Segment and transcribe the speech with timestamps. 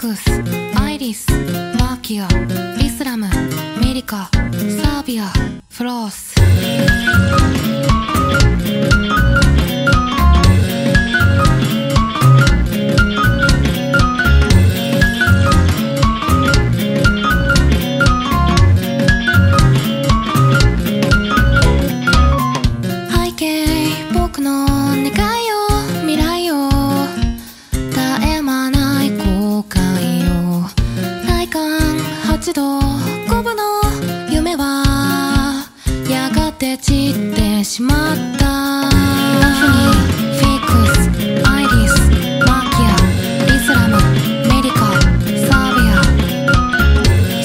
[0.00, 0.30] クス
[0.78, 2.28] アイリスマーキア
[2.80, 3.26] イスラム
[3.84, 5.26] メリカサービア
[5.68, 7.79] フロース。
[36.60, 38.44] て散ってしまった。
[38.44, 38.90] ラ
[39.56, 39.80] フに
[40.36, 41.08] フィックス
[41.48, 41.96] アイリス
[42.46, 42.92] マキア
[43.46, 43.96] イスラム
[44.46, 44.78] メディカ
[45.48, 46.04] サービア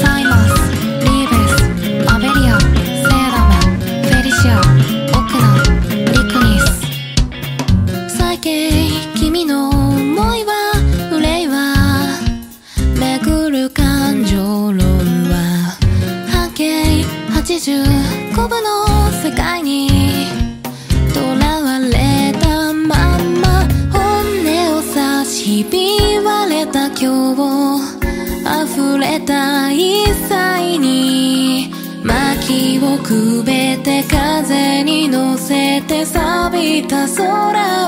[0.00, 0.54] サイマス
[1.02, 3.50] リーベスアベリアセーラム
[3.82, 5.44] フェリシアオクナ
[6.12, 8.16] リクニス。
[8.16, 8.48] 最近
[9.18, 9.89] 君の
[17.40, 19.88] 85分の世界に
[21.14, 28.00] とらわれたまんま本音を差しひび割れた今日
[28.62, 31.72] 溢れた一切に
[32.04, 37.79] 薪をくべて風に乗せて錆びた空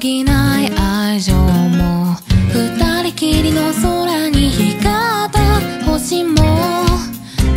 [0.00, 2.16] ぎない愛情も
[2.54, 5.38] 二人きりの空に光った。
[5.84, 6.36] 星も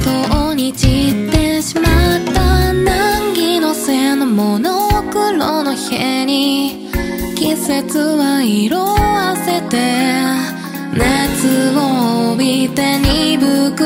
[0.04, 1.86] とうに散ってしまっ
[2.34, 2.74] た。
[2.74, 6.90] 難儀のせのモノクロの部屋に
[7.36, 9.78] 季節は色あせて。
[10.94, 13.84] 熱を帯びて鈍く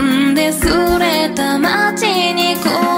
[0.00, 0.64] んです
[0.98, 2.97] れた街にこ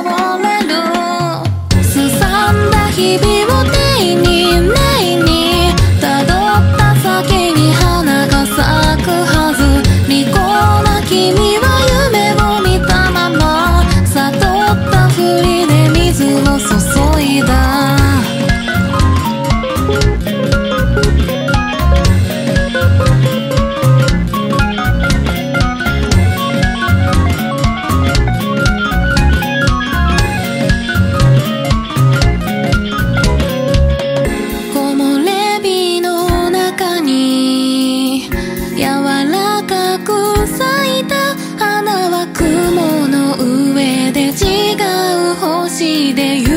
[45.80, 46.49] う星で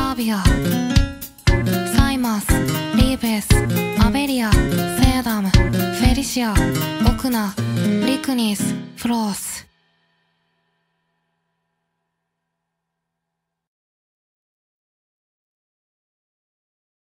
[0.00, 0.42] サービア
[1.94, 2.46] サイマス
[2.96, 3.48] リーベス
[4.02, 7.54] アベリアセーダムフェリシアオクナ
[8.06, 9.49] リクニスフロース